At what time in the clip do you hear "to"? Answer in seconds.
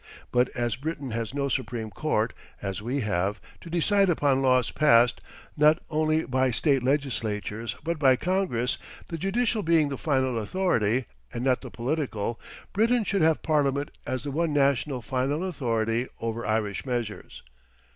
3.59-3.69